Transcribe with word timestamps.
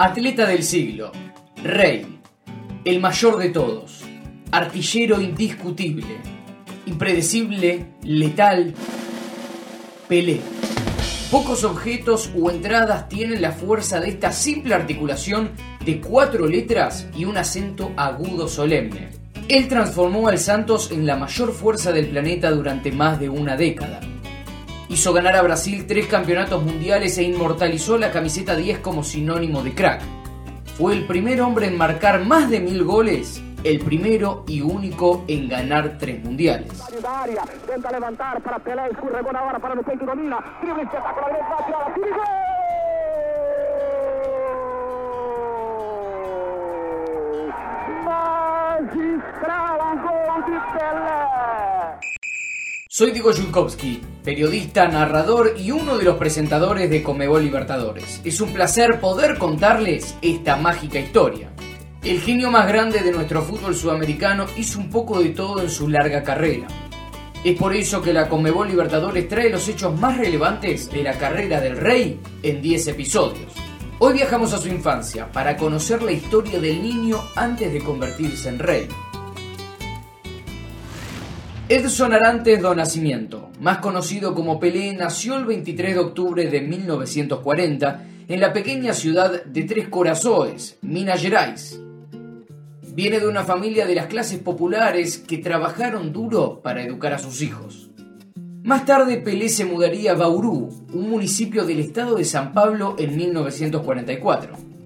Atleta 0.00 0.46
del 0.46 0.62
siglo, 0.62 1.10
rey, 1.64 2.20
el 2.84 3.00
mayor 3.00 3.36
de 3.36 3.48
todos, 3.48 4.04
artillero 4.52 5.20
indiscutible, 5.20 6.18
impredecible, 6.86 7.84
letal, 8.04 8.74
Pelé. 10.06 10.40
Pocos 11.32 11.64
objetos 11.64 12.30
o 12.40 12.48
entradas 12.48 13.08
tienen 13.08 13.42
la 13.42 13.50
fuerza 13.50 13.98
de 13.98 14.10
esta 14.10 14.30
simple 14.30 14.72
articulación 14.72 15.50
de 15.84 16.00
cuatro 16.00 16.46
letras 16.46 17.08
y 17.16 17.24
un 17.24 17.36
acento 17.36 17.92
agudo 17.96 18.46
solemne. 18.46 19.08
Él 19.48 19.66
transformó 19.66 20.28
al 20.28 20.38
Santos 20.38 20.92
en 20.92 21.06
la 21.06 21.16
mayor 21.16 21.52
fuerza 21.52 21.90
del 21.90 22.06
planeta 22.06 22.52
durante 22.52 22.92
más 22.92 23.18
de 23.18 23.30
una 23.30 23.56
década. 23.56 23.98
Hizo 24.90 25.12
ganar 25.12 25.36
a 25.36 25.42
Brasil 25.42 25.86
tres 25.86 26.06
campeonatos 26.06 26.62
mundiales 26.62 27.18
e 27.18 27.22
inmortalizó 27.22 27.98
la 27.98 28.10
camiseta 28.10 28.56
10 28.56 28.78
como 28.78 29.04
sinónimo 29.04 29.62
de 29.62 29.74
crack. 29.74 30.00
Fue 30.78 30.94
el 30.94 31.06
primer 31.06 31.42
hombre 31.42 31.66
en 31.66 31.76
marcar 31.76 32.24
más 32.24 32.48
de 32.48 32.60
mil 32.60 32.84
goles, 32.84 33.42
el 33.64 33.80
primero 33.80 34.44
y 34.46 34.62
único 34.62 35.24
en 35.28 35.46
ganar 35.46 35.98
tres 35.98 36.24
mundiales. 36.24 36.72
Soy 52.90 53.12
Diego 53.12 53.32
Julkowski, 53.32 54.02
periodista, 54.28 54.86
narrador 54.86 55.54
y 55.56 55.70
uno 55.70 55.96
de 55.96 56.04
los 56.04 56.18
presentadores 56.18 56.90
de 56.90 57.02
Comebol 57.02 57.42
Libertadores. 57.42 58.20
Es 58.24 58.42
un 58.42 58.52
placer 58.52 59.00
poder 59.00 59.38
contarles 59.38 60.16
esta 60.20 60.56
mágica 60.56 60.98
historia. 60.98 61.50
El 62.04 62.20
genio 62.20 62.50
más 62.50 62.68
grande 62.68 62.98
de 62.98 63.10
nuestro 63.10 63.40
fútbol 63.40 63.74
sudamericano 63.74 64.44
hizo 64.58 64.80
un 64.80 64.90
poco 64.90 65.18
de 65.18 65.30
todo 65.30 65.62
en 65.62 65.70
su 65.70 65.88
larga 65.88 66.22
carrera. 66.22 66.66
Es 67.42 67.56
por 67.58 67.74
eso 67.74 68.02
que 68.02 68.12
la 68.12 68.28
Comebol 68.28 68.68
Libertadores 68.68 69.26
trae 69.28 69.48
los 69.48 69.66
hechos 69.66 69.98
más 69.98 70.18
relevantes 70.18 70.90
de 70.90 71.04
la 71.04 71.16
carrera 71.16 71.62
del 71.62 71.78
rey 71.78 72.20
en 72.42 72.60
10 72.60 72.88
episodios. 72.88 73.50
Hoy 73.98 74.12
viajamos 74.12 74.52
a 74.52 74.58
su 74.58 74.68
infancia 74.68 75.32
para 75.32 75.56
conocer 75.56 76.02
la 76.02 76.12
historia 76.12 76.60
del 76.60 76.82
niño 76.82 77.18
antes 77.34 77.72
de 77.72 77.80
convertirse 77.80 78.50
en 78.50 78.58
rey. 78.58 78.88
Edson 81.70 82.12
Arantes 82.12 82.60
do 82.60 82.74
Nacimiento, 82.74 83.47
más 83.60 83.78
conocido 83.78 84.34
como 84.34 84.60
Pelé, 84.60 84.92
nació 84.92 85.36
el 85.36 85.44
23 85.44 85.94
de 85.94 86.00
octubre 86.00 86.48
de 86.48 86.60
1940 86.60 88.04
en 88.28 88.40
la 88.40 88.52
pequeña 88.52 88.92
ciudad 88.92 89.44
de 89.44 89.62
Tres 89.64 89.88
Corazones, 89.88 90.78
Minas 90.82 91.20
Gerais. 91.20 91.80
Viene 92.94 93.20
de 93.20 93.28
una 93.28 93.44
familia 93.44 93.86
de 93.86 93.94
las 93.94 94.06
clases 94.06 94.38
populares 94.38 95.18
que 95.18 95.38
trabajaron 95.38 96.12
duro 96.12 96.60
para 96.62 96.82
educar 96.82 97.12
a 97.12 97.18
sus 97.18 97.42
hijos. 97.42 97.90
Más 98.62 98.84
tarde 98.84 99.16
Pelé 99.18 99.48
se 99.48 99.64
mudaría 99.64 100.12
a 100.12 100.14
Bauru, 100.14 100.68
un 100.92 101.10
municipio 101.10 101.64
del 101.64 101.80
estado 101.80 102.16
de 102.16 102.24
San 102.24 102.52
Pablo, 102.52 102.96
en 102.98 103.16
1944. 103.16 104.77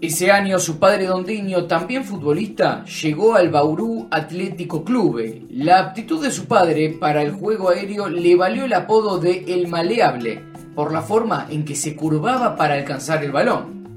Ese 0.00 0.30
año 0.30 0.60
su 0.60 0.78
padre 0.78 1.06
Dondiño, 1.06 1.64
también 1.64 2.04
futbolista, 2.04 2.84
llegó 2.84 3.34
al 3.34 3.50
Bauru 3.50 4.06
Atlético 4.12 4.84
Clube. 4.84 5.42
La 5.50 5.80
aptitud 5.80 6.22
de 6.22 6.30
su 6.30 6.46
padre 6.46 6.90
para 6.90 7.20
el 7.20 7.32
juego 7.32 7.70
aéreo 7.70 8.08
le 8.08 8.36
valió 8.36 8.64
el 8.64 8.74
apodo 8.74 9.18
de 9.18 9.44
El 9.48 9.66
Maleable, 9.66 10.40
por 10.76 10.92
la 10.92 11.02
forma 11.02 11.48
en 11.50 11.64
que 11.64 11.74
se 11.74 11.96
curvaba 11.96 12.54
para 12.54 12.74
alcanzar 12.74 13.24
el 13.24 13.32
balón. 13.32 13.88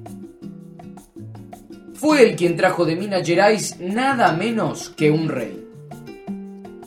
Fue 1.93 2.27
el 2.27 2.36
quien 2.36 2.55
trajo 2.55 2.83
de 2.83 2.95
Minas 2.95 3.27
Gerais 3.27 3.80
nada 3.80 4.31
menos 4.31 4.89
que 4.89 5.11
un 5.11 5.30
rey. 5.30 5.67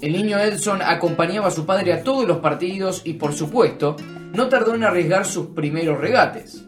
El 0.01 0.13
niño 0.13 0.41
Edson 0.41 0.83
acompañaba 0.83 1.47
a 1.47 1.53
su 1.53 1.65
padre 1.65 1.93
a 1.93 2.03
todos 2.03 2.27
los 2.27 2.39
partidos 2.39 3.03
y 3.05 3.13
por 3.13 3.33
supuesto 3.33 3.95
no 4.35 4.49
tardó 4.49 4.75
en 4.75 4.83
arriesgar 4.83 5.25
sus 5.25 5.47
primeros 5.47 6.01
regates. 6.01 6.65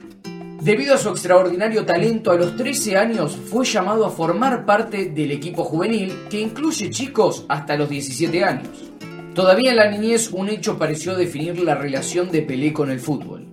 Debido 0.61 0.95
a 0.95 0.99
su 0.99 1.11
extraordinario 1.11 1.85
talento, 1.85 2.33
a 2.33 2.37
los 2.37 2.57
13 2.57 2.97
años 2.97 3.37
fue 3.37 3.65
llamado 3.65 4.07
a 4.07 4.11
formar 4.11 4.65
parte 4.65 5.11
del 5.11 5.31
equipo 5.31 5.65
juvenil 5.65 6.13
que 6.31 6.41
incluye 6.41 6.91
chicos 6.91 7.45
hasta 7.49 7.77
los 7.77 7.89
17 7.89 8.43
años. 8.43 8.69
Todavía 9.35 9.71
en 9.71 9.77
la 9.77 9.91
niñez 9.91 10.31
un 10.33 10.49
hecho 10.49 10.79
pareció 10.79 11.15
definir 11.15 11.61
la 11.61 11.75
relación 11.75 12.31
de 12.31 12.43
Pelé 12.43 12.73
con 12.73 12.91
el 12.91 13.01
fútbol. 13.01 13.47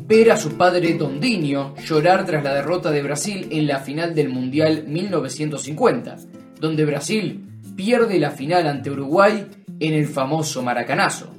Ver 0.00 0.32
a 0.32 0.38
su 0.38 0.56
padre 0.56 0.94
Dondinho 0.94 1.74
llorar 1.76 2.24
tras 2.24 2.42
la 2.42 2.54
derrota 2.54 2.90
de 2.90 3.02
Brasil 3.02 3.48
en 3.50 3.66
la 3.66 3.80
final 3.80 4.14
del 4.14 4.30
Mundial 4.30 4.84
1950, 4.86 6.16
donde 6.58 6.84
Brasil 6.86 7.44
pierde 7.76 8.18
la 8.18 8.30
final 8.30 8.66
ante 8.66 8.90
Uruguay 8.90 9.46
en 9.78 9.92
el 9.92 10.06
famoso 10.06 10.62
Maracanazo. 10.62 11.35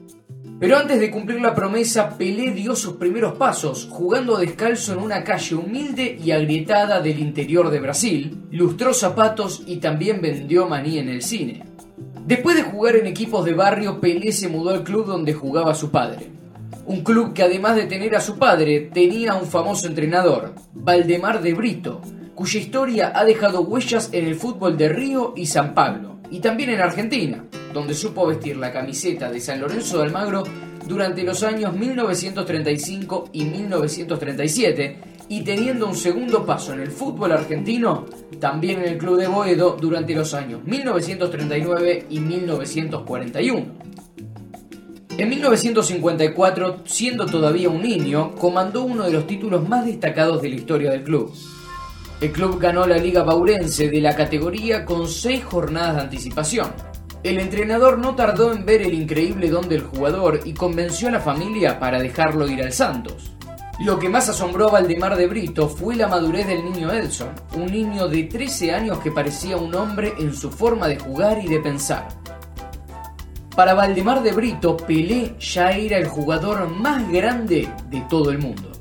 Pero 0.60 0.76
antes 0.76 1.00
de 1.00 1.12
cumplir 1.12 1.40
la 1.40 1.54
promesa, 1.54 2.18
Pelé 2.18 2.52
dio 2.52 2.76
sus 2.76 2.94
primeros 2.94 3.38
pasos, 3.38 3.88
jugando 3.92 4.38
descalzo 4.38 4.94
en 4.94 5.00
una 5.00 5.24
calle 5.24 5.54
humilde 5.54 6.18
y 6.20 6.32
agrietada 6.32 7.00
del 7.00 7.20
interior 7.20 7.70
de 7.70 7.80
Brasil, 7.80 8.42
lustró 8.50 8.92
zapatos 8.96 9.62
y 9.68 9.78
también 9.78 10.20
vendió 10.20 10.68
maní 10.68 10.98
en 10.98 11.10
el 11.10 11.22
cine. 11.22 11.64
Después 12.26 12.56
de 12.56 12.64
jugar 12.64 12.96
en 12.96 13.06
equipos 13.06 13.46
de 13.46 13.54
barrio, 13.54 14.02
Pelé 14.02 14.32
se 14.32 14.48
mudó 14.48 14.72
al 14.72 14.84
club 14.84 15.06
donde 15.06 15.34
jugaba 15.34 15.76
su 15.76 15.92
padre. 15.92 16.32
Un 16.88 17.02
club 17.02 17.34
que 17.34 17.44
además 17.44 17.76
de 17.76 17.86
tener 17.86 18.16
a 18.16 18.20
su 18.22 18.40
padre, 18.40 18.90
tenía 18.92 19.34
a 19.34 19.38
un 19.38 19.46
famoso 19.46 19.88
entrenador, 19.88 20.56
Valdemar 20.74 21.44
de 21.44 21.54
Brito, 21.54 22.02
cuya 22.34 22.60
historia 22.60 23.12
ha 23.14 23.26
dejado 23.26 23.62
huellas 23.62 24.10
en 24.12 24.26
el 24.26 24.36
fútbol 24.36 24.76
de 24.76 24.90
Río 24.90 25.34
y 25.38 25.46
San 25.46 25.76
Pablo, 25.76 26.18
y 26.32 26.40
también 26.40 26.72
en 26.72 26.82
Argentina 26.82 27.44
donde 27.78 27.94
supo 27.94 28.26
vestir 28.26 28.58
la 28.58 28.74
camiseta 28.74 29.30
de 29.30 29.40
San 29.40 29.62
Lorenzo 29.62 30.00
de 30.00 30.06
Almagro 30.06 30.44
durante 30.88 31.24
los 31.24 31.44
años 31.44 31.76
1935 31.76 33.30
y 33.34 33.46
1937 33.46 34.98
y 35.30 35.42
teniendo 35.42 35.88
un 35.88 35.96
segundo 35.96 36.44
paso 36.44 36.74
en 36.74 36.80
el 36.80 36.90
fútbol 36.90 37.34
argentino, 37.34 38.06
también 38.40 38.80
en 38.80 38.88
el 38.94 38.98
Club 38.98 39.20
de 39.20 39.28
Boedo 39.28 39.78
durante 39.80 40.16
los 40.16 40.34
años 40.34 40.64
1939 40.66 42.08
y 42.10 42.20
1941. 42.20 43.66
En 45.20 45.30
1954, 45.30 46.82
siendo 46.86 47.26
todavía 47.26 47.70
un 47.70 47.82
niño, 47.82 48.34
comandó 48.36 48.84
uno 48.84 49.04
de 49.04 49.12
los 49.12 49.28
títulos 49.28 49.68
más 49.68 49.86
destacados 49.86 50.42
de 50.42 50.50
la 50.50 50.56
historia 50.56 50.92
del 50.92 51.04
club. 51.04 51.34
El 52.22 52.32
club 52.32 52.60
ganó 52.60 52.88
la 52.88 52.98
Liga 52.98 53.22
Baurense 53.22 53.90
de 53.90 54.02
la 54.02 54.16
categoría 54.16 54.86
con 54.86 55.08
seis 55.08 55.44
jornadas 55.44 55.96
de 55.96 56.02
anticipación. 56.02 56.72
El 57.28 57.40
entrenador 57.40 58.00
no 58.00 58.16
tardó 58.16 58.54
en 58.54 58.64
ver 58.64 58.82
el 58.82 58.94
increíble 58.94 59.50
don 59.50 59.68
del 59.68 59.84
jugador 59.84 60.40
y 60.46 60.54
convenció 60.54 61.10
a 61.10 61.12
la 61.12 61.20
familia 61.20 61.78
para 61.78 62.00
dejarlo 62.00 62.48
ir 62.48 62.62
al 62.64 62.72
Santos. 62.72 63.34
Lo 63.82 64.00
que 64.00 64.08
más 64.08 64.30
asombró 64.30 64.70
a 64.70 64.72
Valdemar 64.72 65.18
de 65.18 65.28
Brito 65.28 65.68
fue 65.68 65.98
la 65.98 66.08
madurez 66.08 66.48
del 66.48 66.64
niño 66.64 66.90
Edson, 66.90 67.32
un 67.58 67.66
niño 67.66 68.08
de 68.08 68.24
13 68.24 68.72
años 68.72 69.00
que 69.00 69.12
parecía 69.12 69.58
un 69.58 69.76
hombre 69.76 70.14
en 70.18 70.34
su 70.34 70.50
forma 70.50 70.88
de 70.88 71.00
jugar 71.00 71.44
y 71.44 71.50
de 71.50 71.60
pensar. 71.60 72.08
Para 73.58 73.74
Valdemar 73.74 74.24
de 74.24 74.32
Brito, 74.32 74.78
Pelé 74.78 75.36
ya 75.38 75.72
era 75.72 75.98
el 75.98 76.08
jugador 76.08 76.70
más 76.70 77.12
grande 77.12 77.70
de 77.90 78.02
todo 78.10 78.32
el 78.32 78.38
mundo. 78.38 78.72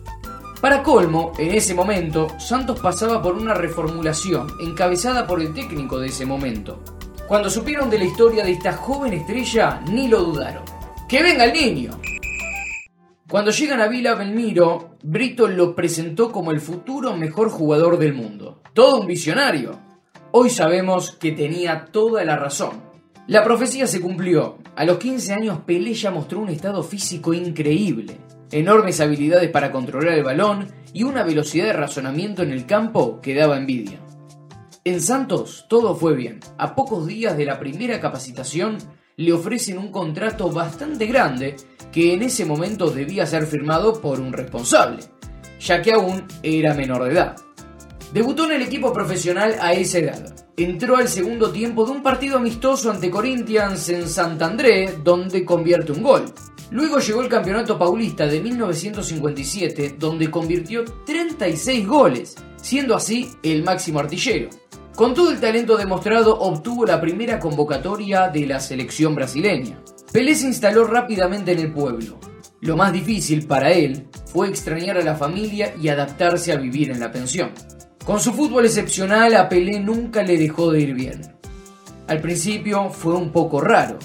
Para 0.60 0.84
colmo, 0.84 1.32
en 1.36 1.52
ese 1.52 1.74
momento, 1.74 2.28
Santos 2.38 2.78
pasaba 2.78 3.20
por 3.20 3.34
una 3.34 3.54
reformulación 3.54 4.46
encabezada 4.60 5.26
por 5.26 5.40
el 5.40 5.52
técnico 5.52 5.98
de 5.98 6.06
ese 6.06 6.24
momento, 6.24 6.80
cuando 7.28 7.50
supieron 7.50 7.90
de 7.90 7.98
la 7.98 8.04
historia 8.04 8.44
de 8.44 8.52
esta 8.52 8.72
joven 8.72 9.12
estrella, 9.12 9.80
ni 9.90 10.08
lo 10.08 10.22
dudaron. 10.22 10.62
¡Que 11.08 11.22
venga 11.22 11.44
el 11.44 11.52
niño! 11.52 12.00
Cuando 13.28 13.50
llegan 13.50 13.80
a 13.80 13.88
Vila 13.88 14.14
Belmiro, 14.14 14.96
Brito 15.02 15.48
lo 15.48 15.74
presentó 15.74 16.30
como 16.30 16.52
el 16.52 16.60
futuro 16.60 17.16
mejor 17.16 17.50
jugador 17.50 17.98
del 17.98 18.14
mundo. 18.14 18.62
Todo 18.72 19.00
un 19.00 19.08
visionario. 19.08 19.80
Hoy 20.30 20.50
sabemos 20.50 21.10
que 21.12 21.32
tenía 21.32 21.86
toda 21.86 22.24
la 22.24 22.36
razón. 22.36 22.82
La 23.26 23.42
profecía 23.42 23.88
se 23.88 24.00
cumplió. 24.00 24.58
A 24.76 24.84
los 24.84 24.98
15 24.98 25.32
años 25.32 25.58
Pelé 25.66 25.94
ya 25.94 26.12
mostró 26.12 26.38
un 26.38 26.50
estado 26.50 26.84
físico 26.84 27.34
increíble, 27.34 28.18
enormes 28.52 29.00
habilidades 29.00 29.50
para 29.50 29.72
controlar 29.72 30.14
el 30.14 30.22
balón 30.22 30.68
y 30.92 31.02
una 31.02 31.24
velocidad 31.24 31.66
de 31.66 31.72
razonamiento 31.72 32.44
en 32.44 32.52
el 32.52 32.66
campo 32.66 33.20
que 33.20 33.34
daba 33.34 33.56
envidia. 33.56 34.05
En 34.86 35.00
Santos 35.00 35.66
todo 35.68 35.96
fue 35.96 36.14
bien. 36.14 36.38
A 36.58 36.76
pocos 36.76 37.08
días 37.08 37.36
de 37.36 37.44
la 37.44 37.58
primera 37.58 38.00
capacitación 38.00 38.78
le 39.16 39.32
ofrecen 39.32 39.78
un 39.78 39.90
contrato 39.90 40.48
bastante 40.48 41.06
grande 41.06 41.56
que 41.90 42.14
en 42.14 42.22
ese 42.22 42.44
momento 42.44 42.88
debía 42.90 43.26
ser 43.26 43.48
firmado 43.48 44.00
por 44.00 44.20
un 44.20 44.32
responsable, 44.32 45.02
ya 45.58 45.82
que 45.82 45.92
aún 45.92 46.22
era 46.40 46.72
menor 46.72 47.02
de 47.02 47.10
edad. 47.10 47.36
Debutó 48.12 48.44
en 48.44 48.52
el 48.52 48.62
equipo 48.62 48.92
profesional 48.92 49.56
a 49.60 49.72
esa 49.72 49.98
edad. 49.98 50.36
Entró 50.56 50.98
al 50.98 51.08
segundo 51.08 51.50
tiempo 51.50 51.84
de 51.84 51.90
un 51.90 52.04
partido 52.04 52.36
amistoso 52.36 52.88
ante 52.88 53.10
Corinthians 53.10 53.88
en 53.88 54.08
Santandré, 54.08 54.98
donde 55.02 55.44
convierte 55.44 55.90
un 55.90 56.04
gol. 56.04 56.26
Luego 56.70 57.00
llegó 57.00 57.22
el 57.22 57.28
Campeonato 57.28 57.76
Paulista 57.76 58.28
de 58.28 58.40
1957, 58.40 59.96
donde 59.98 60.30
convirtió 60.30 60.84
36 61.04 61.88
goles, 61.88 62.36
siendo 62.62 62.94
así 62.94 63.32
el 63.42 63.64
máximo 63.64 63.98
artillero. 63.98 64.48
Con 64.96 65.12
todo 65.12 65.30
el 65.30 65.40
talento 65.40 65.76
demostrado, 65.76 66.38
obtuvo 66.40 66.86
la 66.86 66.98
primera 66.98 67.38
convocatoria 67.38 68.28
de 68.28 68.46
la 68.46 68.60
selección 68.60 69.14
brasileña. 69.14 69.78
Pelé 70.10 70.34
se 70.34 70.46
instaló 70.46 70.84
rápidamente 70.84 71.52
en 71.52 71.58
el 71.58 71.70
pueblo. 71.70 72.18
Lo 72.62 72.78
más 72.78 72.94
difícil 72.94 73.46
para 73.46 73.72
él 73.72 74.08
fue 74.24 74.48
extrañar 74.48 74.96
a 74.96 75.04
la 75.04 75.14
familia 75.14 75.74
y 75.78 75.88
adaptarse 75.88 76.50
a 76.50 76.56
vivir 76.56 76.90
en 76.90 77.00
la 77.00 77.12
pensión. 77.12 77.50
Con 78.06 78.20
su 78.20 78.32
fútbol 78.32 78.64
excepcional, 78.64 79.36
a 79.36 79.50
Pelé 79.50 79.80
nunca 79.80 80.22
le 80.22 80.38
dejó 80.38 80.72
de 80.72 80.80
ir 80.80 80.94
bien. 80.94 81.20
Al 82.08 82.22
principio 82.22 82.88
fue 82.88 83.12
un 83.16 83.32
poco 83.32 83.60
raro. 83.60 83.98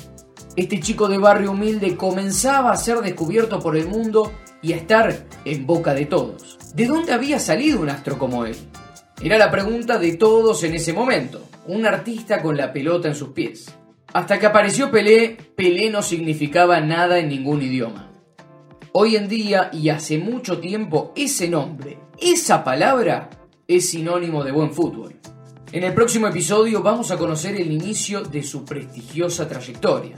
Este 0.58 0.82
chico 0.82 1.08
de 1.08 1.18
barrio 1.18 1.52
humilde 1.52 1.96
comenzaba 1.96 2.74
a 2.74 2.76
ser 2.78 2.98
descubierto 2.98 3.62
por 3.62 3.78
el 3.78 3.88
mundo 3.88 4.34
y 4.62 4.74
a 4.74 4.76
estar 4.76 5.26
en 5.46 5.66
boca 5.66 5.94
de 5.94 6.06
todos. 6.06 6.58
¿De 6.76 6.86
dónde 6.86 7.14
había 7.14 7.40
salido 7.40 7.80
un 7.80 7.90
astro 7.90 8.20
como 8.20 8.46
él? 8.46 8.58
Era 9.24 9.38
la 9.38 9.52
pregunta 9.52 10.00
de 10.00 10.14
todos 10.18 10.64
en 10.64 10.74
ese 10.74 10.94
momento. 10.94 11.48
Un 11.68 11.86
artista 11.86 12.42
con 12.42 12.58
la 12.58 12.74
pelota 12.74 13.08
en 13.08 13.14
sus 13.14 13.30
pies. 13.30 13.72
Hasta 14.14 14.40
que 14.40 14.48
apareció 14.48 14.90
Pelé, 14.90 15.38
Pelé 15.56 15.92
no 15.92 16.02
significaba 16.02 16.82
nada 16.82 17.20
en 17.20 17.30
ningún 17.30 17.62
idioma. 17.62 18.12
Hoy 18.94 19.16
en 19.16 19.28
día 19.28 19.70
y 19.72 19.90
hace 19.90 20.18
mucho 20.18 20.60
tiempo 20.60 21.14
ese 21.16 21.48
nombre, 21.48 22.00
esa 22.20 22.64
palabra, 22.64 23.30
es 23.68 23.92
sinónimo 23.92 24.44
de 24.44 24.54
buen 24.54 24.74
fútbol. 24.74 25.20
En 25.72 25.84
el 25.84 25.94
próximo 25.94 26.28
episodio 26.28 26.82
vamos 26.82 27.12
a 27.12 27.18
conocer 27.18 27.56
el 27.56 27.72
inicio 27.72 28.24
de 28.24 28.42
su 28.42 28.66
prestigiosa 28.66 29.48
trayectoria. 29.48 30.16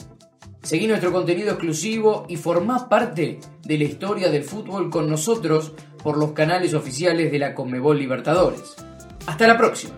Seguí 0.62 0.88
nuestro 0.88 1.12
contenido 1.12 1.50
exclusivo 1.50 2.26
y 2.30 2.38
formá 2.38 2.88
parte 2.88 3.42
de 3.64 3.78
la 3.78 3.84
historia 3.84 4.30
del 4.30 4.46
fútbol 4.46 4.90
con 4.90 5.10
nosotros 5.10 5.74
por 6.02 6.18
los 6.18 6.32
canales 6.32 6.74
oficiales 6.74 7.34
de 7.34 7.40
la 7.40 7.54
Conmebol 7.54 8.00
Libertadores. 8.00 8.78
Hasta 9.28 9.48
la 9.48 9.58
próxima. 9.58 9.94